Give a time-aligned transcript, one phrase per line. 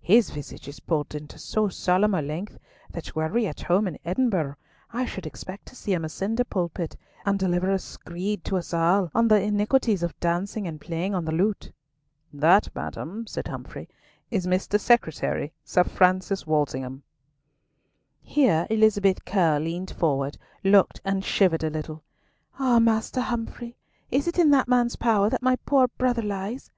[0.00, 2.56] His visage is pulled into so solemn a length
[2.90, 4.54] that were we at home in Edinburgh,
[4.90, 8.72] I should expect to see him ascend a pulpit, and deliver a screed to us
[8.72, 11.70] all on the iniquities of dancing and playing on the lute!"
[12.32, 13.90] "That, madam," said Humfrey,
[14.30, 14.80] "is Mr.
[14.80, 17.02] Secretary, Sir Francis Walsingham."
[18.22, 22.02] Here Elizabeth Curll leant forward, looked, and shivered a little.
[22.58, 23.76] "Ah, Master Humfrey,
[24.10, 26.70] is it in that man's power that my poor brother lies?"